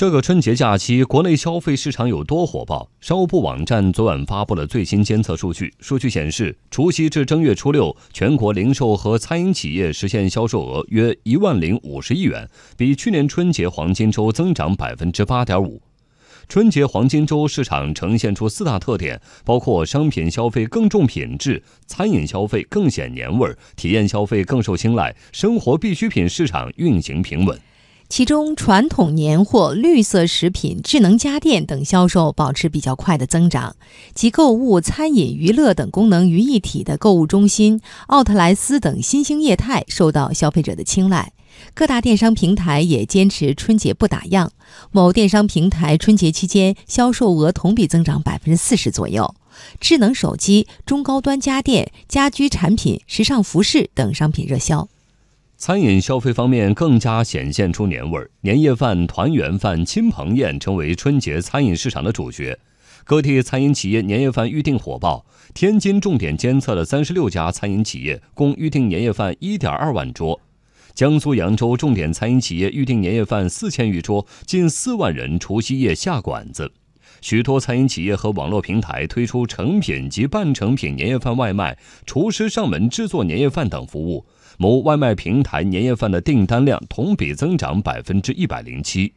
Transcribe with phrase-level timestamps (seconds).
[0.00, 2.88] 这个春节假期，国内消费市场有多火爆？
[3.02, 5.70] 商务部网站昨晚发布了最新监测数据。
[5.80, 15.82] 数据显示，除夕至正月初六，全国零售和餐饮企业实现销售额约一万零五十亿元，比去年春节黄金周增长百分之八点五。
[16.48, 27.60] 春节黄金周市场呈现出四大特点，包括商品消费更重品质，餐饮消费更显年味儿，体验消费更受青睐，生活必需品市场运行平稳。
[28.10, 33.76] 其中，传统年货、绿色食品、智能家电等销售保持比较快的增长，
[34.16, 41.32] 集购物、餐饮、娱乐等功能于一体的购物中心、奥特莱斯等新兴业态受到消费者的青睐。
[41.72, 44.48] 各大电商平台也坚持春节不打烊，
[44.90, 49.36] 某电商平台春节期间销售额同比增长百分之四十左右。
[49.78, 54.88] 智能手机、中高端家电、家居产品、时尚服饰等商品热销。
[55.60, 62.58] 餐饮消费方面更加显现出年味儿，年夜饭、团圆饭、亲朋宴成为春节餐饮市场的主角。
[63.04, 70.40] 各地餐饮企业年夜饭预订火爆，天津重点监测的三十六家餐饮企业，共预订年夜饭一点二万桌；
[70.94, 76.72] 江苏扬州重点餐饮企业预订年夜饭四千余桌，近四万人除夕夜下馆子。
[77.20, 84.24] 许多餐饮企业和网络平台推出成品及半成品年夜饭外卖、厨师上门制作年夜饭等服务。
[84.58, 89.12] 某外卖平台年夜饭的订单量同比增长百分之一百零七。